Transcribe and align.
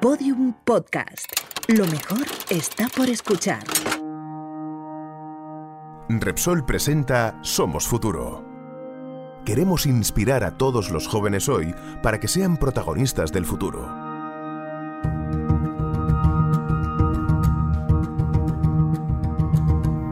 Podium 0.00 0.52
Podcast. 0.64 1.32
Lo 1.68 1.86
mejor 1.86 2.26
está 2.50 2.86
por 2.94 3.08
escuchar. 3.08 3.64
Repsol 6.08 6.66
presenta 6.66 7.38
Somos 7.42 7.88
Futuro. 7.88 8.44
Queremos 9.46 9.86
inspirar 9.86 10.44
a 10.44 10.58
todos 10.58 10.90
los 10.90 11.08
jóvenes 11.08 11.48
hoy 11.48 11.74
para 12.02 12.20
que 12.20 12.28
sean 12.28 12.58
protagonistas 12.58 13.32
del 13.32 13.46
futuro. 13.46 14.05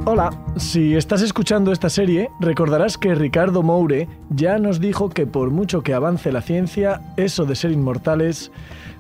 Hola, 0.07 0.31
si 0.59 0.97
estás 0.97 1.23
escuchando 1.23 1.73
esta 1.73 1.89
serie, 1.89 2.31
recordarás 2.39 2.99
que 2.99 3.15
Ricardo 3.15 3.63
Moure 3.63 4.07
ya 4.29 4.59
nos 4.59 4.79
dijo 4.79 5.09
que 5.09 5.27
por 5.27 5.51
mucho 5.51 5.83
que 5.83 5.95
avance 5.95 6.31
la 6.31 6.43
ciencia, 6.43 7.01
eso 7.17 7.47
de 7.47 7.55
ser 7.55 7.71
inmortales 7.71 8.53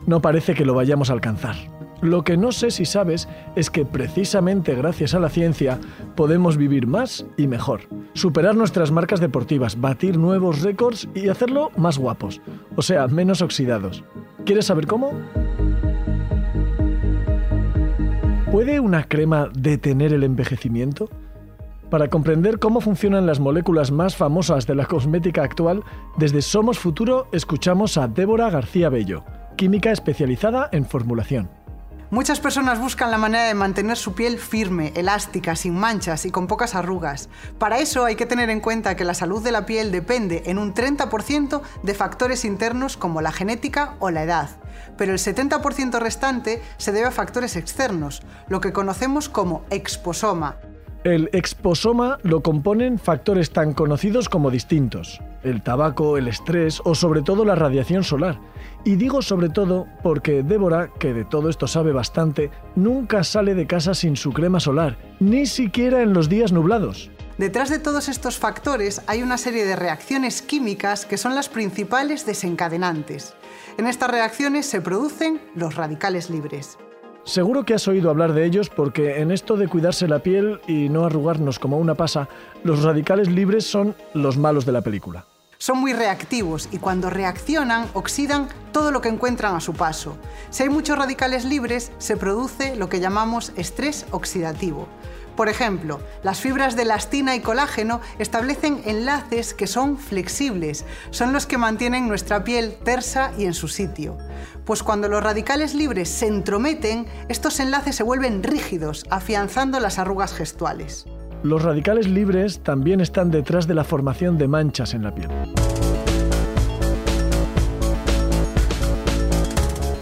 no 0.06 0.22
parece 0.22 0.54
que 0.54 0.64
lo 0.64 0.72
vayamos 0.72 1.10
a 1.10 1.12
alcanzar. 1.12 1.56
Lo 2.00 2.24
que 2.24 2.38
no 2.38 2.52
sé 2.52 2.70
si 2.70 2.86
sabes 2.86 3.28
es 3.54 3.68
que 3.68 3.84
precisamente 3.84 4.74
gracias 4.74 5.12
a 5.12 5.20
la 5.20 5.28
ciencia 5.28 5.78
podemos 6.16 6.56
vivir 6.56 6.86
más 6.86 7.26
y 7.36 7.48
mejor, 7.48 7.82
superar 8.14 8.56
nuestras 8.56 8.90
marcas 8.90 9.20
deportivas, 9.20 9.78
batir 9.78 10.16
nuevos 10.16 10.62
récords 10.62 11.06
y 11.14 11.28
hacerlo 11.28 11.70
más 11.76 11.98
guapos, 11.98 12.40
o 12.76 12.82
sea, 12.82 13.08
menos 13.08 13.42
oxidados. 13.42 14.04
¿Quieres 14.46 14.64
saber 14.64 14.86
cómo? 14.86 15.12
¿Puede 18.54 18.78
una 18.78 19.02
crema 19.02 19.48
detener 19.52 20.12
el 20.12 20.22
envejecimiento? 20.22 21.10
Para 21.90 22.06
comprender 22.06 22.60
cómo 22.60 22.80
funcionan 22.80 23.26
las 23.26 23.40
moléculas 23.40 23.90
más 23.90 24.14
famosas 24.14 24.64
de 24.68 24.76
la 24.76 24.86
cosmética 24.86 25.42
actual, 25.42 25.82
desde 26.18 26.40
Somos 26.40 26.78
Futuro 26.78 27.26
escuchamos 27.32 27.98
a 27.98 28.06
Débora 28.06 28.50
García 28.50 28.90
Bello, 28.90 29.24
química 29.56 29.90
especializada 29.90 30.68
en 30.70 30.86
formulación. 30.86 31.50
Muchas 32.14 32.38
personas 32.38 32.78
buscan 32.78 33.10
la 33.10 33.18
manera 33.18 33.42
de 33.42 33.54
mantener 33.54 33.96
su 33.96 34.14
piel 34.14 34.38
firme, 34.38 34.92
elástica, 34.94 35.56
sin 35.56 35.74
manchas 35.74 36.24
y 36.24 36.30
con 36.30 36.46
pocas 36.46 36.76
arrugas. 36.76 37.28
Para 37.58 37.80
eso 37.80 38.04
hay 38.04 38.14
que 38.14 38.24
tener 38.24 38.50
en 38.50 38.60
cuenta 38.60 38.94
que 38.94 39.02
la 39.02 39.14
salud 39.14 39.42
de 39.42 39.50
la 39.50 39.66
piel 39.66 39.90
depende 39.90 40.44
en 40.46 40.58
un 40.58 40.74
30% 40.74 41.60
de 41.82 41.94
factores 41.94 42.44
internos 42.44 42.96
como 42.96 43.20
la 43.20 43.32
genética 43.32 43.96
o 43.98 44.10
la 44.10 44.22
edad. 44.22 44.48
Pero 44.96 45.10
el 45.12 45.18
70% 45.18 45.98
restante 45.98 46.62
se 46.76 46.92
debe 46.92 47.08
a 47.08 47.10
factores 47.10 47.56
externos, 47.56 48.22
lo 48.46 48.60
que 48.60 48.72
conocemos 48.72 49.28
como 49.28 49.64
exposoma, 49.70 50.58
el 51.04 51.28
exposoma 51.34 52.18
lo 52.22 52.42
componen 52.42 52.98
factores 52.98 53.50
tan 53.50 53.74
conocidos 53.74 54.30
como 54.30 54.50
distintos, 54.50 55.20
el 55.42 55.62
tabaco, 55.62 56.16
el 56.16 56.28
estrés 56.28 56.80
o 56.84 56.94
sobre 56.94 57.20
todo 57.20 57.44
la 57.44 57.54
radiación 57.54 58.02
solar. 58.02 58.40
Y 58.84 58.96
digo 58.96 59.20
sobre 59.20 59.50
todo 59.50 59.86
porque 60.02 60.42
Débora, 60.42 60.90
que 60.98 61.12
de 61.12 61.26
todo 61.26 61.50
esto 61.50 61.66
sabe 61.66 61.92
bastante, 61.92 62.50
nunca 62.74 63.22
sale 63.22 63.54
de 63.54 63.66
casa 63.66 63.94
sin 63.94 64.16
su 64.16 64.32
crema 64.32 64.60
solar, 64.60 64.96
ni 65.20 65.44
siquiera 65.44 66.00
en 66.00 66.14
los 66.14 66.30
días 66.30 66.52
nublados. 66.52 67.10
Detrás 67.36 67.68
de 67.68 67.78
todos 67.80 68.08
estos 68.08 68.38
factores 68.38 69.02
hay 69.06 69.22
una 69.22 69.36
serie 69.36 69.66
de 69.66 69.76
reacciones 69.76 70.40
químicas 70.40 71.04
que 71.04 71.18
son 71.18 71.34
las 71.34 71.50
principales 71.50 72.24
desencadenantes. 72.24 73.34
En 73.76 73.86
estas 73.86 74.10
reacciones 74.10 74.64
se 74.66 74.80
producen 74.80 75.40
los 75.54 75.74
radicales 75.74 76.30
libres. 76.30 76.78
Seguro 77.24 77.64
que 77.64 77.72
has 77.74 77.88
oído 77.88 78.10
hablar 78.10 78.34
de 78.34 78.44
ellos 78.44 78.68
porque 78.68 79.20
en 79.20 79.30
esto 79.30 79.56
de 79.56 79.66
cuidarse 79.66 80.06
la 80.06 80.18
piel 80.18 80.60
y 80.68 80.90
no 80.90 81.06
arrugarnos 81.06 81.58
como 81.58 81.78
una 81.78 81.94
pasa, 81.94 82.28
los 82.64 82.82
radicales 82.82 83.30
libres 83.30 83.64
son 83.64 83.94
los 84.12 84.36
malos 84.36 84.66
de 84.66 84.72
la 84.72 84.82
película. 84.82 85.24
Son 85.64 85.78
muy 85.78 85.94
reactivos 85.94 86.68
y 86.72 86.76
cuando 86.76 87.08
reaccionan 87.08 87.88
oxidan 87.94 88.50
todo 88.70 88.90
lo 88.90 89.00
que 89.00 89.08
encuentran 89.08 89.56
a 89.56 89.60
su 89.60 89.72
paso. 89.72 90.18
Si 90.50 90.62
hay 90.62 90.68
muchos 90.68 90.98
radicales 90.98 91.46
libres, 91.46 91.90
se 91.96 92.18
produce 92.18 92.76
lo 92.76 92.90
que 92.90 93.00
llamamos 93.00 93.50
estrés 93.56 94.04
oxidativo. 94.10 94.88
Por 95.38 95.48
ejemplo, 95.48 96.00
las 96.22 96.38
fibras 96.38 96.76
de 96.76 96.82
elastina 96.82 97.34
y 97.34 97.40
colágeno 97.40 98.02
establecen 98.18 98.82
enlaces 98.84 99.54
que 99.54 99.66
son 99.66 99.96
flexibles, 99.96 100.84
son 101.08 101.32
los 101.32 101.46
que 101.46 101.56
mantienen 101.56 102.08
nuestra 102.08 102.44
piel 102.44 102.76
tersa 102.84 103.32
y 103.38 103.46
en 103.46 103.54
su 103.54 103.68
sitio. 103.68 104.18
Pues 104.66 104.82
cuando 104.82 105.08
los 105.08 105.24
radicales 105.24 105.72
libres 105.72 106.10
se 106.10 106.26
entrometen, 106.26 107.06
estos 107.30 107.58
enlaces 107.58 107.96
se 107.96 108.02
vuelven 108.02 108.42
rígidos, 108.42 109.06
afianzando 109.08 109.80
las 109.80 109.98
arrugas 109.98 110.34
gestuales. 110.34 111.06
Los 111.44 111.60
radicales 111.62 112.08
libres 112.08 112.60
también 112.60 113.02
están 113.02 113.30
detrás 113.30 113.66
de 113.66 113.74
la 113.74 113.84
formación 113.84 114.38
de 114.38 114.48
manchas 114.48 114.94
en 114.94 115.02
la 115.02 115.14
piel. 115.14 115.28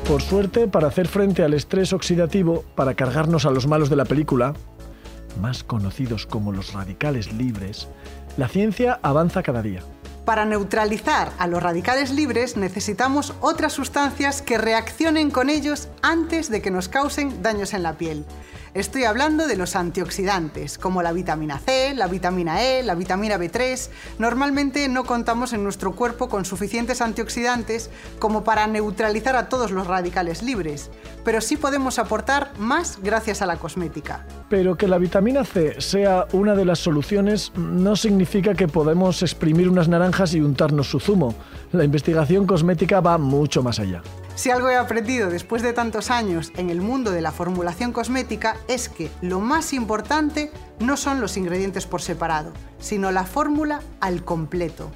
Por 0.06 0.22
suerte, 0.22 0.68
para 0.68 0.86
hacer 0.86 1.08
frente 1.08 1.42
al 1.42 1.54
estrés 1.54 1.92
oxidativo, 1.92 2.64
para 2.76 2.94
cargarnos 2.94 3.44
a 3.44 3.50
los 3.50 3.66
malos 3.66 3.90
de 3.90 3.96
la 3.96 4.04
película, 4.04 4.54
más 5.40 5.64
conocidos 5.64 6.26
como 6.26 6.52
los 6.52 6.74
radicales 6.74 7.32
libres, 7.32 7.88
la 8.36 8.46
ciencia 8.46 9.00
avanza 9.02 9.42
cada 9.42 9.62
día. 9.62 9.80
Para 10.24 10.44
neutralizar 10.44 11.32
a 11.40 11.48
los 11.48 11.60
radicales 11.60 12.12
libres 12.12 12.56
necesitamos 12.56 13.34
otras 13.40 13.72
sustancias 13.72 14.42
que 14.42 14.58
reaccionen 14.58 15.32
con 15.32 15.50
ellos 15.50 15.88
antes 16.02 16.50
de 16.50 16.62
que 16.62 16.70
nos 16.70 16.88
causen 16.88 17.42
daños 17.42 17.74
en 17.74 17.82
la 17.82 17.94
piel. 17.94 18.24
Estoy 18.74 19.04
hablando 19.04 19.46
de 19.46 19.56
los 19.56 19.76
antioxidantes, 19.76 20.78
como 20.78 21.02
la 21.02 21.12
vitamina 21.12 21.58
C, 21.58 21.92
la 21.94 22.06
vitamina 22.06 22.62
E, 22.62 22.82
la 22.82 22.94
vitamina 22.94 23.36
B3. 23.36 23.90
Normalmente 24.18 24.88
no 24.88 25.04
contamos 25.04 25.52
en 25.52 25.62
nuestro 25.62 25.92
cuerpo 25.92 26.30
con 26.30 26.46
suficientes 26.46 27.02
antioxidantes 27.02 27.90
como 28.18 28.44
para 28.44 28.66
neutralizar 28.66 29.36
a 29.36 29.50
todos 29.50 29.72
los 29.72 29.86
radicales 29.86 30.42
libres, 30.42 30.90
pero 31.22 31.42
sí 31.42 31.58
podemos 31.58 31.98
aportar 31.98 32.52
más 32.58 32.98
gracias 33.02 33.42
a 33.42 33.46
la 33.46 33.56
cosmética. 33.56 34.24
Pero 34.48 34.74
que 34.74 34.88
la 34.88 34.96
vitamina 34.96 35.44
C 35.44 35.78
sea 35.78 36.26
una 36.32 36.54
de 36.54 36.64
las 36.64 36.78
soluciones 36.78 37.52
no 37.54 37.94
significa 37.94 38.54
que 38.54 38.68
podemos 38.68 39.20
exprimir 39.20 39.68
unas 39.68 39.88
naranjas 39.88 40.32
y 40.32 40.40
untarnos 40.40 40.88
su 40.88 40.98
zumo. 40.98 41.34
La 41.72 41.84
investigación 41.84 42.46
cosmética 42.46 43.02
va 43.02 43.18
mucho 43.18 43.62
más 43.62 43.78
allá. 43.78 44.02
Si 44.42 44.50
algo 44.50 44.68
he 44.68 44.74
aprendido 44.74 45.30
después 45.30 45.62
de 45.62 45.72
tantos 45.72 46.10
años 46.10 46.50
en 46.56 46.68
el 46.68 46.80
mundo 46.80 47.12
de 47.12 47.20
la 47.20 47.30
formulación 47.30 47.92
cosmética 47.92 48.56
es 48.66 48.88
que 48.88 49.08
lo 49.20 49.38
más 49.38 49.72
importante 49.72 50.50
no 50.80 50.96
son 50.96 51.20
los 51.20 51.36
ingredientes 51.36 51.86
por 51.86 52.02
separado, 52.02 52.52
sino 52.80 53.12
la 53.12 53.22
fórmula 53.22 53.82
al 54.00 54.24
completo. 54.24 54.90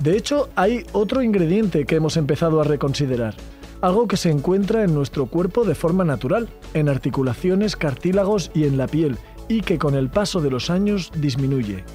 De 0.00 0.18
hecho, 0.18 0.50
hay 0.54 0.84
otro 0.92 1.22
ingrediente 1.22 1.86
que 1.86 1.96
hemos 1.96 2.18
empezado 2.18 2.60
a 2.60 2.64
reconsiderar, 2.64 3.36
algo 3.80 4.06
que 4.06 4.18
se 4.18 4.28
encuentra 4.28 4.84
en 4.84 4.92
nuestro 4.92 5.24
cuerpo 5.24 5.64
de 5.64 5.74
forma 5.74 6.04
natural, 6.04 6.50
en 6.74 6.90
articulaciones, 6.90 7.76
cartílagos 7.76 8.50
y 8.52 8.64
en 8.64 8.76
la 8.76 8.86
piel, 8.86 9.16
y 9.48 9.62
que 9.62 9.78
con 9.78 9.94
el 9.94 10.10
paso 10.10 10.42
de 10.42 10.50
los 10.50 10.68
años 10.68 11.10
disminuye, 11.16 11.86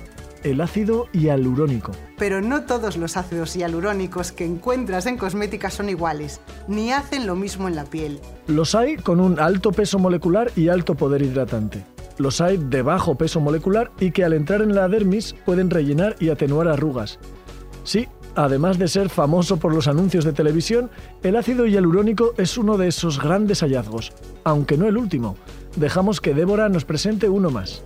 el 0.45 0.61
ácido 0.61 1.07
hialurónico. 1.11 1.91
Pero 2.17 2.39
no 2.39 2.65
todos 2.65 2.97
los 2.97 3.17
ácidos 3.17 3.55
hialurónicos 3.55 4.31
que 4.31 4.45
encuentras 4.45 5.07
en 5.07 5.17
cosmética 5.17 5.71
son 5.71 5.89
iguales, 5.89 6.39
ni 6.67 6.91
hacen 6.91 7.25
lo 7.25 7.35
mismo 7.35 7.67
en 7.67 7.75
la 7.75 7.85
piel. 7.85 8.19
Los 8.45 8.75
hay 8.75 8.95
con 8.95 9.19
un 9.19 9.39
alto 9.39 9.71
peso 9.71 9.97
molecular 9.97 10.51
y 10.55 10.69
alto 10.69 10.93
poder 10.93 11.23
hidratante. 11.23 11.83
Los 12.19 12.41
hay 12.41 12.57
de 12.57 12.83
bajo 12.83 13.15
peso 13.15 13.41
molecular 13.41 13.91
y 13.99 14.11
que 14.11 14.23
al 14.23 14.33
entrar 14.33 14.61
en 14.61 14.75
la 14.75 14.87
dermis 14.87 15.33
pueden 15.45 15.71
rellenar 15.71 16.15
y 16.19 16.29
atenuar 16.29 16.67
arrugas. 16.67 17.19
Sí, 17.83 18.07
además 18.35 18.77
de 18.77 18.87
ser 18.87 19.09
famoso 19.09 19.57
por 19.57 19.73
los 19.73 19.87
anuncios 19.87 20.25
de 20.25 20.33
televisión, 20.33 20.91
el 21.23 21.37
ácido 21.37 21.65
hialurónico 21.65 22.35
es 22.37 22.55
uno 22.57 22.77
de 22.77 22.87
esos 22.87 23.19
grandes 23.19 23.61
hallazgos, 23.61 24.13
aunque 24.43 24.77
no 24.77 24.87
el 24.87 24.97
último. 24.97 25.37
Dejamos 25.75 26.21
que 26.21 26.35
Débora 26.35 26.69
nos 26.69 26.85
presente 26.85 27.29
uno 27.29 27.49
más 27.49 27.81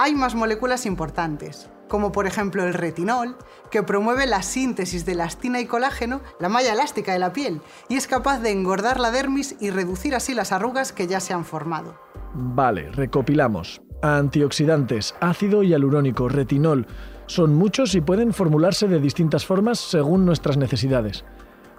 hay 0.00 0.14
más 0.14 0.34
moléculas 0.34 0.86
importantes, 0.86 1.68
como 1.86 2.10
por 2.10 2.26
ejemplo 2.26 2.64
el 2.64 2.72
retinol, 2.72 3.36
que 3.70 3.82
promueve 3.82 4.24
la 4.24 4.40
síntesis 4.40 5.04
de 5.04 5.12
elastina 5.12 5.60
y 5.60 5.66
colágeno, 5.66 6.22
la 6.38 6.48
malla 6.48 6.72
elástica 6.72 7.12
de 7.12 7.18
la 7.18 7.34
piel, 7.34 7.60
y 7.90 7.96
es 7.96 8.06
capaz 8.06 8.38
de 8.38 8.50
engordar 8.50 8.98
la 8.98 9.10
dermis 9.10 9.56
y 9.60 9.68
reducir 9.68 10.14
así 10.14 10.32
las 10.32 10.52
arrugas 10.52 10.94
que 10.94 11.06
ya 11.06 11.20
se 11.20 11.34
han 11.34 11.44
formado. 11.44 12.00
Vale, 12.32 12.90
recopilamos. 12.92 13.82
Antioxidantes, 14.00 15.14
ácido 15.20 15.62
hialurónico, 15.62 16.30
retinol, 16.30 16.86
son 17.26 17.54
muchos 17.54 17.94
y 17.94 18.00
pueden 18.00 18.32
formularse 18.32 18.88
de 18.88 19.00
distintas 19.00 19.44
formas 19.44 19.78
según 19.78 20.24
nuestras 20.24 20.56
necesidades. 20.56 21.26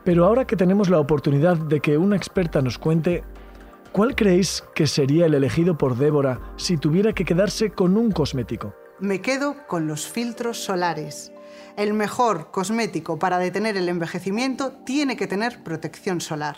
Pero 0.04 0.26
ahora 0.26 0.46
que 0.46 0.56
tenemos 0.56 0.92
la 0.92 1.00
oportunidad 1.00 1.58
de 1.58 1.80
que 1.80 1.98
una 1.98 2.18
experta 2.18 2.62
nos 2.62 2.78
cuente 2.78 3.24
¿Cuál 3.92 4.16
creéis 4.16 4.64
que 4.74 4.88
sería 4.88 5.26
el 5.26 5.34
elegido 5.34 5.78
por 5.78 5.98
Débora 5.98 6.40
si 6.56 6.78
tuviera 6.78 7.12
que 7.12 7.26
quedarse 7.26 7.72
con 7.72 7.98
un 7.98 8.12
cosmético? 8.12 8.74
Me 9.02 9.20
quedo 9.20 9.68
con 9.68 9.86
los 9.86 10.08
filtros 10.08 10.60
solares. 10.64 11.34
El 11.76 11.94
mejor 11.94 12.52
cosmético 12.52 13.20
para 13.20 13.38
detener 13.38 13.76
el 13.76 13.90
envejecimiento 13.90 14.72
tiene 14.86 15.18
que 15.18 15.28
tener 15.28 15.62
protección 15.64 16.22
solar. 16.22 16.58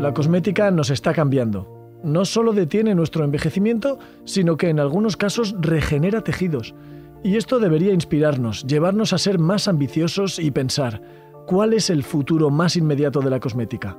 La 0.00 0.12
cosmética 0.14 0.70
nos 0.70 0.90
está 0.90 1.12
cambiando. 1.12 1.98
No 2.04 2.24
solo 2.24 2.52
detiene 2.52 2.94
nuestro 2.94 3.24
envejecimiento, 3.24 3.98
sino 4.24 4.56
que 4.56 4.68
en 4.68 4.78
algunos 4.78 5.16
casos 5.16 5.56
regenera 5.58 6.22
tejidos. 6.22 6.76
Y 7.24 7.36
esto 7.36 7.58
debería 7.58 7.92
inspirarnos, 7.92 8.64
llevarnos 8.68 9.12
a 9.12 9.18
ser 9.18 9.40
más 9.40 9.66
ambiciosos 9.66 10.38
y 10.38 10.52
pensar, 10.52 11.02
¿cuál 11.46 11.72
es 11.72 11.90
el 11.90 12.02
futuro 12.02 12.50
más 12.50 12.76
inmediato 12.76 13.20
de 13.20 13.30
la 13.30 13.40
cosmética? 13.40 13.96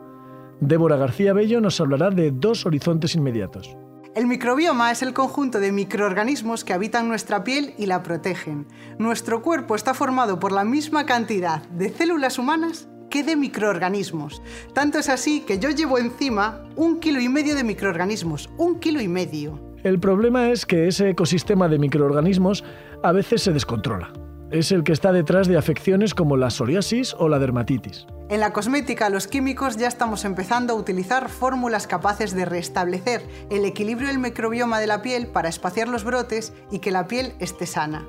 Débora 0.60 0.98
García 0.98 1.34
Bello 1.34 1.62
nos 1.62 1.80
hablará 1.80 2.10
de 2.10 2.32
dos 2.32 2.66
horizontes 2.66 3.16
inmediatos. 3.16 3.76
El 4.16 4.28
microbioma 4.28 4.92
es 4.92 5.02
el 5.02 5.14
conjunto 5.14 5.60
de 5.60 5.72
microorganismos 5.72 6.64
que 6.64 6.74
habitan 6.74 7.08
nuestra 7.08 7.44
piel 7.44 7.74
y 7.78 7.86
la 7.86 8.04
protegen. 8.04 8.68
Nuestro 8.98 9.42
cuerpo 9.42 9.76
está 9.76 9.94
formado 9.94 10.40
por 10.40 10.52
la 10.52 10.66
misma 10.66 11.06
cantidad 11.06 11.62
de 11.70 11.90
células 11.90 12.38
humanas 12.40 12.90
que 13.10 13.24
de 13.24 13.36
microorganismos. 13.36 14.42
Tanto 14.74 15.00
es 15.00 15.08
así 15.08 15.42
que 15.42 15.60
yo 15.60 15.70
llevo 15.70 16.00
encima 16.00 16.64
un 16.76 17.00
kilo 17.00 17.22
y 17.22 17.30
medio 17.30 17.56
de 17.56 17.64
microorganismos, 17.64 18.50
un 18.58 18.80
kilo 18.80 19.00
y 19.00 19.08
medio. 19.08 19.60
El 19.84 20.00
problema 20.00 20.50
es 20.50 20.66
que 20.66 20.88
ese 20.88 21.12
ecosistema 21.12 21.70
de 21.70 21.78
microorganismos 21.78 22.64
a 23.04 23.12
veces 23.12 23.44
se 23.44 23.54
descontrola. 23.54 24.12
Es 24.50 24.72
el 24.72 24.86
que 24.86 24.94
está 24.94 25.12
detrás 25.12 25.48
de 25.48 25.58
afecciones 25.58 26.14
como 26.14 26.38
la 26.38 26.50
psoriasis 26.50 27.14
o 27.20 27.28
la 27.28 27.38
dermatitis. 27.38 28.08
En 28.30 28.40
la 28.40 28.54
cosmética, 28.54 29.10
los 29.10 29.28
químicos 29.28 29.76
ya 29.76 29.88
estamos 29.88 30.24
empezando 30.24 30.74
a 30.74 30.78
utilizar 30.78 31.28
fórmulas 31.28 31.86
capaces 31.86 32.34
de 32.34 32.46
restablecer 32.46 33.28
el 33.50 33.66
equilibrio 33.66 34.08
del 34.08 34.20
microbioma 34.20 34.80
de 34.80 34.88
la 34.88 35.02
piel 35.02 35.28
para 35.28 35.50
espaciar 35.50 35.90
los 35.90 36.06
brotes 36.06 36.54
y 36.72 36.80
que 36.80 36.92
la 36.92 37.08
piel 37.08 37.34
esté 37.40 37.66
sana. 37.66 38.06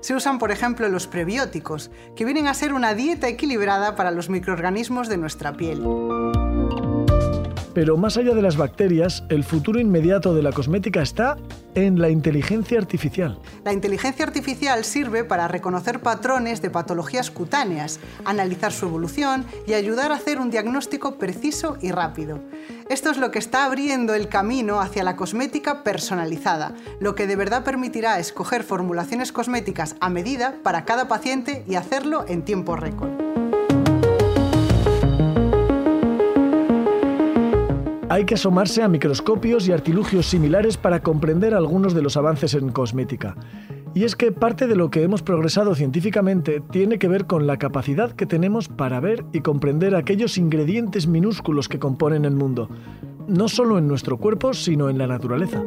Se 0.00 0.14
usan, 0.14 0.38
por 0.38 0.50
ejemplo, 0.50 0.88
los 0.88 1.06
prebióticos, 1.06 1.90
que 2.14 2.24
vienen 2.24 2.46
a 2.46 2.54
ser 2.54 2.72
una 2.72 2.94
dieta 2.94 3.28
equilibrada 3.28 3.96
para 3.96 4.10
los 4.10 4.30
microorganismos 4.30 5.08
de 5.08 5.16
nuestra 5.18 5.54
piel. 5.54 5.82
Pero 7.76 7.98
más 7.98 8.16
allá 8.16 8.34
de 8.34 8.40
las 8.40 8.56
bacterias, 8.56 9.22
el 9.28 9.44
futuro 9.44 9.78
inmediato 9.78 10.32
de 10.32 10.42
la 10.42 10.50
cosmética 10.50 11.02
está 11.02 11.36
en 11.74 12.00
la 12.00 12.08
inteligencia 12.08 12.78
artificial. 12.78 13.38
La 13.66 13.74
inteligencia 13.74 14.24
artificial 14.24 14.82
sirve 14.82 15.24
para 15.24 15.46
reconocer 15.46 16.00
patrones 16.00 16.62
de 16.62 16.70
patologías 16.70 17.30
cutáneas, 17.30 18.00
analizar 18.24 18.72
su 18.72 18.86
evolución 18.86 19.44
y 19.66 19.74
ayudar 19.74 20.10
a 20.10 20.14
hacer 20.14 20.40
un 20.40 20.50
diagnóstico 20.50 21.18
preciso 21.18 21.76
y 21.82 21.92
rápido. 21.92 22.40
Esto 22.88 23.10
es 23.10 23.18
lo 23.18 23.30
que 23.30 23.40
está 23.40 23.66
abriendo 23.66 24.14
el 24.14 24.30
camino 24.30 24.80
hacia 24.80 25.04
la 25.04 25.16
cosmética 25.16 25.84
personalizada, 25.84 26.74
lo 26.98 27.14
que 27.14 27.26
de 27.26 27.36
verdad 27.36 27.62
permitirá 27.62 28.18
escoger 28.18 28.62
formulaciones 28.62 29.32
cosméticas 29.32 29.96
a 30.00 30.08
medida 30.08 30.54
para 30.62 30.86
cada 30.86 31.08
paciente 31.08 31.62
y 31.68 31.74
hacerlo 31.74 32.24
en 32.26 32.42
tiempo 32.42 32.74
récord. 32.74 33.25
Hay 38.16 38.24
que 38.24 38.36
asomarse 38.36 38.82
a 38.82 38.88
microscopios 38.88 39.68
y 39.68 39.72
artilugios 39.72 40.24
similares 40.24 40.78
para 40.78 41.02
comprender 41.02 41.52
algunos 41.52 41.92
de 41.92 42.00
los 42.00 42.16
avances 42.16 42.54
en 42.54 42.70
cosmética. 42.70 43.36
Y 43.92 44.04
es 44.04 44.16
que 44.16 44.32
parte 44.32 44.66
de 44.66 44.74
lo 44.74 44.88
que 44.88 45.02
hemos 45.02 45.22
progresado 45.22 45.74
científicamente 45.74 46.62
tiene 46.70 46.98
que 46.98 47.08
ver 47.08 47.26
con 47.26 47.46
la 47.46 47.58
capacidad 47.58 48.12
que 48.12 48.24
tenemos 48.24 48.68
para 48.68 49.00
ver 49.00 49.22
y 49.34 49.40
comprender 49.40 49.94
aquellos 49.94 50.38
ingredientes 50.38 51.06
minúsculos 51.06 51.68
que 51.68 51.78
componen 51.78 52.24
el 52.24 52.34
mundo, 52.34 52.70
no 53.28 53.48
solo 53.48 53.76
en 53.76 53.86
nuestro 53.86 54.16
cuerpo, 54.16 54.54
sino 54.54 54.88
en 54.88 54.96
la 54.96 55.08
naturaleza. 55.08 55.62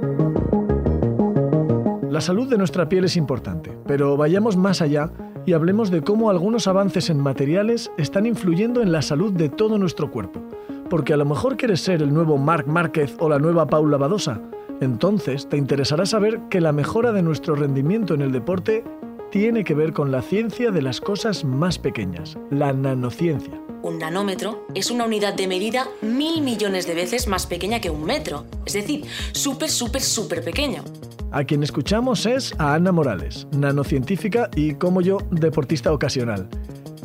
La 2.10 2.20
salud 2.20 2.50
de 2.50 2.58
nuestra 2.58 2.90
piel 2.90 3.06
es 3.06 3.16
importante, 3.16 3.78
pero 3.86 4.18
vayamos 4.18 4.58
más 4.58 4.82
allá 4.82 5.12
y 5.46 5.54
hablemos 5.54 5.92
de 5.92 6.02
cómo 6.02 6.32
algunos 6.32 6.68
avances 6.68 7.12
en 7.12 7.20
materiales 7.20 7.92
están 8.00 8.26
influyendo 8.26 8.82
en 8.82 8.92
la 8.92 9.04
salud 9.04 9.34
de 9.34 9.50
todo 9.50 9.78
nuestro 9.78 10.10
cuerpo 10.10 10.42
porque 10.90 11.14
a 11.14 11.18
lo 11.18 11.26
mejor 11.26 11.58
quieres 11.58 11.82
ser 11.82 12.02
el 12.02 12.14
nuevo 12.14 12.38
Marc 12.38 12.68
Márquez 12.68 13.16
o 13.20 13.30
la 13.30 13.40
nueva 13.40 13.68
Paula 13.68 13.98
Badosa. 13.98 14.42
Entonces 14.82 15.48
te 15.48 15.58
interesará 15.58 16.06
saber 16.06 16.40
que 16.50 16.62
la 16.62 16.72
mejora 16.72 17.12
de 17.12 17.22
nuestro 17.22 17.56
rendimiento 17.56 18.14
en 18.14 18.22
el 18.22 18.32
deporte 18.32 18.84
tiene 19.32 19.64
que 19.64 19.76
ver 19.76 19.94
con 19.94 20.12
la 20.12 20.22
ciencia 20.22 20.72
de 20.72 20.82
las 20.82 21.02
cosas 21.02 21.44
más 21.44 21.78
pequeñas, 21.78 22.38
la 22.50 22.74
nanociencia. 22.74 23.62
Un 23.82 24.00
nanómetro 24.00 24.66
es 24.74 24.92
una 24.92 25.06
unidad 25.06 25.36
de 25.36 25.48
medida 25.48 25.88
mil 26.02 26.42
millones 26.42 26.88
de 26.88 26.96
veces 26.96 27.28
más 27.28 27.46
pequeña 27.46 27.80
que 27.80 27.90
un 27.90 28.04
metro, 28.04 28.46
es 28.66 28.74
decir, 28.74 29.06
súper, 29.32 29.70
súper, 29.70 30.02
súper 30.02 30.44
pequeño. 30.44 30.84
A 31.32 31.44
quien 31.44 31.62
escuchamos 31.62 32.26
es 32.26 32.54
a 32.58 32.74
Ana 32.74 32.92
Morales, 32.92 33.48
nanocientífica 33.52 34.50
y, 34.56 34.74
como 34.74 35.02
yo, 35.02 35.20
deportista 35.30 35.94
ocasional. 35.94 36.50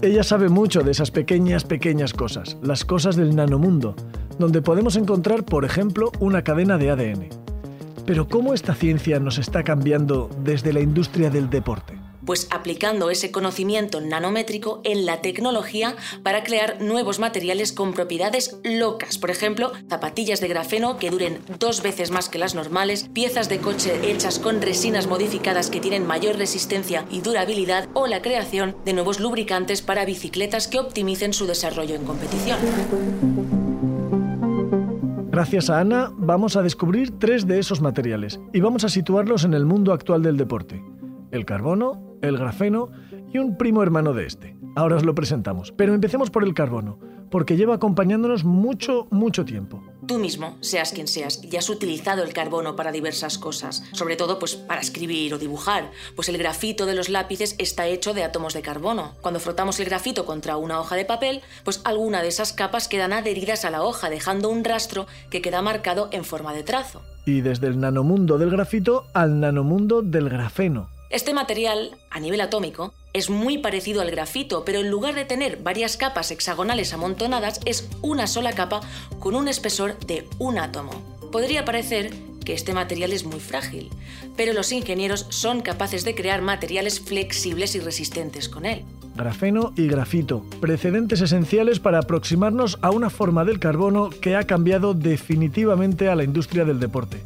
Ella 0.05 0.23
sabe 0.23 0.51
mucho 0.51 0.83
de 0.83 0.91
esas 0.91 1.11
pequeñas, 1.11 1.65
pequeñas 1.65 2.13
cosas, 2.13 2.59
las 2.63 2.85
cosas 2.85 3.17
del 3.17 3.35
nanomundo, 3.35 3.97
donde 4.39 4.61
podemos 4.61 4.97
encontrar, 4.97 5.47
por 5.47 5.65
ejemplo, 5.65 6.13
una 6.21 6.45
cadena 6.45 6.77
de 6.77 6.91
ADN. 6.91 7.29
Pero 8.05 8.29
¿cómo 8.29 8.53
esta 8.53 8.75
ciencia 8.75 9.19
nos 9.19 9.39
está 9.39 9.63
cambiando 9.63 10.29
desde 10.45 10.75
la 10.75 10.81
industria 10.81 11.31
del 11.31 11.49
deporte? 11.49 12.04
Pues 12.25 12.49
aplicando 12.51 13.11
ese 13.11 13.31
conocimiento 13.31 14.01
nanométrico 14.01 14.81
en 14.85 15.07
la 15.07 15.21
tecnología 15.21 15.97
para 16.23 16.45
crear 16.45 16.81
nuevos 16.81 17.19
materiales 17.19 17.73
con 17.73 17.93
propiedades 17.93 18.59
locas. 18.65 19.19
Por 19.19 19.31
ejemplo, 19.31 19.73
zapatillas 19.89 20.41
de 20.41 20.49
grafeno 20.49 20.99
que 20.99 21.11
duren 21.11 21.41
dos 21.59 21.83
veces 21.83 22.11
más 22.11 22.29
que 22.29 22.39
las 22.39 22.55
normales, 22.55 23.09
piezas 23.13 23.49
de 23.49 23.59
coche 23.59 24.11
hechas 24.11 24.39
con 24.39 24.61
resinas 24.61 25.07
modificadas 25.07 25.71
que 25.71 25.81
tienen 25.81 26.07
mayor 26.07 26.37
resistencia 26.37 27.05
y 27.11 27.21
durabilidad 27.21 27.89
o 27.95 28.07
la 28.07 28.23
creación 28.23 28.77
de 28.85 28.93
nuevos 28.93 29.21
lubricantes 29.21 29.83
para 29.83 30.05
bicicletas 30.05 30.69
que 30.69 30.79
optimicen 30.79 31.33
su 31.33 31.47
desarrollo 31.47 31.95
en 31.95 32.05
competición. 32.05 32.59
Gracias 35.31 35.69
a 35.69 35.81
Ana 35.81 36.13
vamos 36.17 36.57
a 36.57 36.63
descubrir 36.63 37.19
tres 37.19 37.45
de 37.47 37.59
esos 37.59 37.81
materiales 37.81 38.41
y 38.53 38.61
vamos 38.61 38.85
a 38.85 38.89
situarlos 38.89 39.45
en 39.45 39.55
el 39.55 39.65
mundo 39.65 39.93
actual 39.93 40.23
del 40.23 40.37
deporte. 40.37 40.81
El 41.33 41.45
carbono, 41.45 42.14
el 42.29 42.39
grafeno 42.39 42.91
y 43.33 43.39
un 43.39 43.57
primo 43.57 43.83
hermano 43.83 44.13
de 44.13 44.27
este. 44.27 44.57
Ahora 44.77 44.97
os 44.97 45.05
lo 45.05 45.15
presentamos, 45.15 45.73
pero 45.73 45.95
empecemos 45.95 46.31
por 46.31 46.43
el 46.43 46.55
carbono, 46.55 46.99
porque 47.31 47.57
lleva 47.57 47.75
acompañándonos 47.75 48.45
mucho, 48.45 49.07
mucho 49.11 49.45
tiempo. 49.45 49.83
Tú 50.07 50.19
mismo, 50.19 50.57
seas 50.61 50.93
quien 50.93 51.09
seas, 51.09 51.41
ya 51.43 51.61
has 51.61 51.71
utilizado 51.71 52.23
el 52.23 52.33
carbono 52.33 52.77
para 52.77 52.93
diversas 52.93 53.39
cosas, 53.39 53.83
sobre 53.93 54.17
todo 54.17 54.39
pues 54.39 54.55
para 54.55 54.81
escribir 54.81 55.33
o 55.33 55.39
dibujar, 55.39 55.91
pues 56.15 56.29
el 56.29 56.39
grafito 56.39 56.87
de 56.87 56.95
los 56.95 57.09
lápices 57.09 57.57
está 57.59 57.87
hecho 57.87 58.15
de 58.15 58.23
átomos 58.23 58.53
de 58.53 58.63
carbono. 58.63 59.15
Cuando 59.21 59.41
frotamos 59.41 59.81
el 59.81 59.87
grafito 59.87 60.27
contra 60.27 60.57
una 60.57 60.79
hoja 60.79 60.97
de 60.97 61.05
papel, 61.05 61.41
pues 61.65 61.81
alguna 61.85 62.23
de 62.23 62.29
esas 62.29 62.53
capas 62.53 62.87
quedan 62.87 63.13
adheridas 63.13 63.65
a 63.65 63.71
la 63.71 63.83
hoja, 63.83 64.11
dejando 64.11 64.51
un 64.51 64.63
rastro 64.63 65.07
que 65.31 65.41
queda 65.41 65.63
marcado 65.63 66.09
en 66.13 66.25
forma 66.25 66.53
de 66.53 66.63
trazo. 66.63 67.03
Y 67.27 67.41
desde 67.41 67.69
el 67.69 67.81
nanomundo 67.81 68.37
del 68.39 68.51
grafito 68.51 69.07
al 69.15 69.41
nanomundo 69.41 70.03
del 70.03 70.29
grafeno, 70.29 70.91
este 71.15 71.33
material, 71.33 71.97
a 72.11 72.19
nivel 72.19 72.41
atómico, 72.41 72.93
es 73.13 73.31
muy 73.31 73.59
parecido 73.59 74.03
al 74.03 74.11
grafito, 74.11 74.65
pero 74.65 74.81
en 74.81 74.91
lugar 74.91 75.15
de 75.15 75.25
tener 75.25 75.59
varias 75.59 75.97
capas 75.97 76.33
hexagonales 76.33 76.93
amontonadas, 76.93 77.61
es 77.65 77.89
una 78.03 78.27
sola 78.27 78.53
capa 78.53 78.81
con 79.21 79.37
un 79.37 79.47
espesor 79.47 79.97
de 80.01 80.27
un 80.41 80.59
átomo. 80.59 80.91
Podría 81.31 81.65
parecer 81.65 82.13
que 82.45 82.53
este 82.53 82.75
material 82.75 83.13
es 83.13 83.25
muy 83.25 83.39
frágil, 83.39 83.91
pero 84.37 84.53
los 84.53 84.73
ingenieros 84.73 85.27
son 85.29 85.61
capaces 85.61 86.05
de 86.05 86.17
crear 86.17 86.43
materiales 86.43 86.99
flexibles 86.99 87.77
y 87.77 87.81
resistentes 87.81 88.49
con 88.49 88.67
él. 88.67 88.85
Grafeno 89.15 89.73
y 89.77 89.87
grafito, 89.87 90.45
precedentes 90.61 91.21
esenciales 91.21 91.79
para 91.79 92.01
aproximarnos 92.01 92.81
a 92.83 92.91
una 92.91 93.09
forma 93.09 93.45
del 93.45 93.61
carbono 93.61 94.11
que 94.11 94.35
ha 94.35 94.43
cambiado 94.43 94.95
definitivamente 94.95 96.09
a 96.09 96.17
la 96.17 96.25
industria 96.25 96.65
del 96.65 96.81
deporte. 96.81 97.23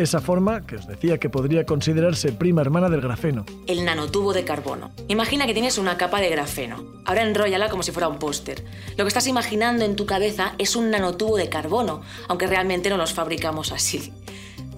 Esa 0.00 0.22
forma, 0.22 0.66
que 0.66 0.76
os 0.76 0.86
decía 0.86 1.18
que 1.18 1.28
podría 1.28 1.66
considerarse 1.66 2.32
prima 2.32 2.62
hermana 2.62 2.88
del 2.88 3.02
grafeno. 3.02 3.44
El 3.66 3.84
nanotubo 3.84 4.32
de 4.32 4.44
carbono. 4.44 4.92
Imagina 5.08 5.46
que 5.46 5.52
tienes 5.52 5.76
una 5.76 5.98
capa 5.98 6.22
de 6.22 6.30
grafeno. 6.30 6.82
Ahora 7.04 7.20
enróllala 7.20 7.68
como 7.68 7.82
si 7.82 7.92
fuera 7.92 8.08
un 8.08 8.18
póster. 8.18 8.64
Lo 8.96 9.04
que 9.04 9.08
estás 9.08 9.26
imaginando 9.26 9.84
en 9.84 9.96
tu 9.96 10.06
cabeza 10.06 10.54
es 10.56 10.74
un 10.74 10.90
nanotubo 10.90 11.36
de 11.36 11.50
carbono, 11.50 12.00
aunque 12.28 12.46
realmente 12.46 12.88
no 12.88 12.96
los 12.96 13.12
fabricamos 13.12 13.72
así. 13.72 14.10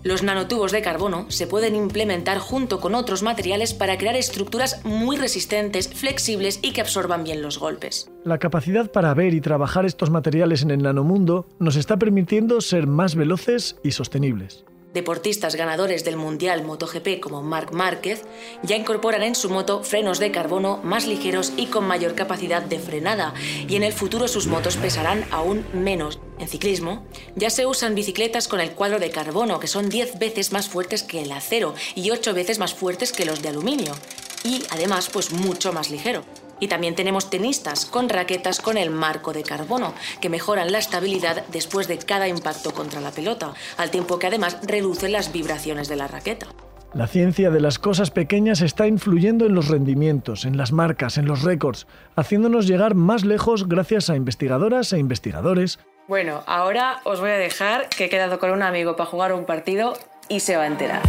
Los 0.03 0.25
nanotubos 0.25 0.73
de 0.73 0.83
carbono 0.83 1.31
se 1.31 1.47
pueden 1.47 1.77
implementar 1.77 2.39
junto 2.39 2.81
con 2.81 2.97
otros 2.97 3.23
materiales 3.23 3.75
para 3.75 3.99
crear 3.99 4.17
estructuras 4.17 4.85
muy 4.85 5.17
resistentes, 5.17 5.89
flexibles 5.89 6.59
y 6.63 6.73
que 6.73 6.81
absorban 6.81 7.23
bien 7.23 7.43
los 7.43 7.61
golpes. 7.61 8.11
La 8.25 8.39
capacidad 8.39 8.91
para 8.91 9.15
ver 9.15 9.35
y 9.35 9.41
trabajar 9.41 9.87
estos 9.87 10.11
materiales 10.11 10.63
en 10.63 10.73
el 10.73 10.83
nanomundo 10.83 11.47
nos 11.61 11.77
está 11.77 11.97
permitiendo 11.97 12.61
ser 12.61 12.89
más 12.89 13.15
veloces 13.15 13.77
y 13.85 13.93
sostenibles. 13.93 14.65
Deportistas 14.93 15.57
ganadores 15.57 16.05
del 16.05 16.17
Mundial 16.17 16.65
MotoGP 16.65 17.19
como 17.21 17.43
Marc 17.43 17.73
Márquez 17.73 18.25
ya 18.63 18.77
incorporan 18.77 19.23
en 19.23 19.35
su 19.35 19.49
moto 19.49 19.83
frenos 19.83 20.19
de 20.19 20.31
carbono 20.31 20.81
más 20.85 21.07
ligeros 21.07 21.53
y 21.57 21.67
con 21.67 21.87
mayor 21.87 22.15
capacidad 22.15 22.61
de 22.61 22.79
frenada, 22.79 23.33
y 23.67 23.77
en 23.77 23.85
el 23.85 23.93
futuro 23.95 24.29
sus 24.29 24.47
motos 24.47 24.77
pesarán 24.77 25.25
aún 25.31 25.65
menos. 25.73 26.19
En 26.39 26.49
ciclismo, 26.49 27.07
ya 27.37 27.49
se 27.49 27.65
usan 27.65 27.95
bicicletas 27.95 28.49
con 28.49 28.61
el 28.61 28.73
cuadro 28.73 28.99
de 28.99 29.11
carbono, 29.11 29.61
que 29.61 29.67
son 29.67 29.89
10 29.89 30.19
veces 30.19 30.53
más 30.53 30.69
fuertes 30.69 31.03
que 31.03 31.23
el 31.23 31.33
acero 31.33 31.75
y 31.95 32.11
8 32.11 32.35
veces 32.35 32.59
más 32.59 32.75
fuertes 32.75 33.13
que 33.13 33.25
los 33.25 33.41
de 33.41 33.49
aluminio, 33.49 33.95
y 34.45 34.63
además 34.71 35.09
pues 35.11 35.33
mucho 35.33 35.73
más 35.73 35.91
ligero. 35.91 36.23
Y 36.61 36.69
también 36.69 36.95
tenemos 36.95 37.31
tenistas 37.31 37.87
con 37.87 38.09
raquetas 38.09 38.61
con 38.61 38.77
el 38.77 38.91
marco 38.91 39.33
de 39.33 39.43
carbono, 39.43 39.95
que 40.21 40.29
mejoran 40.29 40.73
la 40.73 40.79
estabilidad 40.79 41.45
después 41.49 41.89
de 41.89 41.99
cada 41.99 42.29
impacto 42.29 42.73
contra 42.73 43.01
la 43.01 43.11
pelota, 43.11 43.55
al 43.77 43.91
tiempo 43.91 44.19
que 44.19 44.29
además 44.29 44.59
reducen 44.63 45.13
las 45.13 45.33
vibraciones 45.33 45.89
de 45.89 45.97
la 45.97 46.09
raqueta. 46.09 46.47
La 46.95 47.07
ciencia 47.07 47.51
de 47.51 47.61
las 47.61 47.79
cosas 47.79 48.11
pequeñas 48.11 48.61
está 48.61 48.87
influyendo 48.87 49.47
en 49.47 49.55
los 49.55 49.69
rendimientos, 49.69 50.45
en 50.45 50.59
las 50.59 50.73
marcas, 50.73 51.17
en 51.17 51.25
los 51.25 51.43
récords, 51.43 51.87
haciéndonos 52.17 52.67
llegar 52.67 52.95
más 52.95 53.25
lejos 53.25 53.67
gracias 53.67 54.11
a 54.11 54.17
investigadoras 54.17 54.93
e 54.93 54.99
investigadores. 54.99 55.79
Bueno, 56.07 56.43
ahora 56.47 57.01
os 57.05 57.21
voy 57.21 57.31
a 57.31 57.39
dejar 57.39 57.89
que 57.89 58.05
he 58.05 58.09
quedado 58.11 58.39
con 58.39 58.51
un 58.51 58.63
amigo 58.63 58.95
para 58.95 59.09
jugar 59.09 59.33
un 59.33 59.47
partido 59.47 59.95
y 60.29 60.41
se 60.41 60.57
va 60.57 60.65
a 60.65 60.67
enterar. 60.67 61.01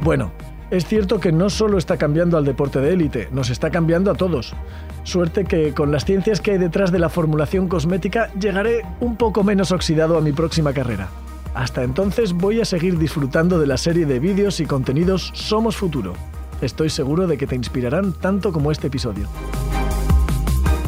Bueno, 0.00 0.32
es 0.70 0.86
cierto 0.86 1.18
que 1.18 1.32
no 1.32 1.50
solo 1.50 1.78
está 1.78 1.96
cambiando 1.96 2.36
al 2.38 2.44
deporte 2.44 2.80
de 2.80 2.92
élite, 2.92 3.28
nos 3.32 3.50
está 3.50 3.70
cambiando 3.70 4.10
a 4.10 4.14
todos. 4.14 4.54
Suerte 5.02 5.44
que 5.44 5.74
con 5.74 5.90
las 5.90 6.04
ciencias 6.04 6.40
que 6.40 6.52
hay 6.52 6.58
detrás 6.58 6.92
de 6.92 6.98
la 6.98 7.08
formulación 7.08 7.68
cosmética 7.68 8.32
llegaré 8.34 8.84
un 9.00 9.16
poco 9.16 9.42
menos 9.42 9.72
oxidado 9.72 10.16
a 10.16 10.20
mi 10.20 10.32
próxima 10.32 10.72
carrera. 10.72 11.08
Hasta 11.54 11.82
entonces 11.82 12.32
voy 12.32 12.60
a 12.60 12.64
seguir 12.64 12.98
disfrutando 12.98 13.58
de 13.58 13.66
la 13.66 13.76
serie 13.76 14.06
de 14.06 14.20
vídeos 14.20 14.60
y 14.60 14.66
contenidos 14.66 15.32
Somos 15.34 15.76
Futuro. 15.76 16.12
Estoy 16.60 16.90
seguro 16.90 17.26
de 17.26 17.36
que 17.36 17.46
te 17.46 17.56
inspirarán 17.56 18.12
tanto 18.12 18.52
como 18.52 18.70
este 18.70 18.86
episodio. 18.86 19.26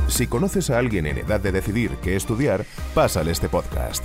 Si 0.07 0.27
conoces 0.27 0.71
a 0.71 0.79
alguien 0.79 1.07
en 1.07 1.19
edad 1.19 1.41
de 1.41 1.51
decidir 1.51 1.93
qué 2.03 2.15
estudiar, 2.15 2.65
pásale 2.95 3.33
este 3.33 3.49
podcast. 3.49 4.05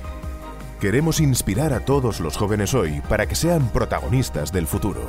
Queremos 0.80 1.20
inspirar 1.20 1.74
a 1.74 1.82
todos 1.82 2.20
los 2.20 2.38
jóvenes 2.38 2.74
hoy 2.74 3.02
para 3.10 3.28
que 3.28 3.36
sean 3.36 3.68
protagonistas 3.70 4.52
del 4.52 4.68
futuro. 4.68 5.02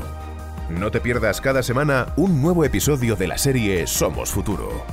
No 0.68 0.90
te 0.90 1.00
pierdas 1.00 1.40
cada 1.40 1.62
semana 1.62 2.08
un 2.16 2.42
nuevo 2.42 2.62
episodio 2.62 3.16
de 3.16 3.26
la 3.26 3.38
serie 3.38 3.86
Somos 3.86 4.30
Futuro. 4.30 4.84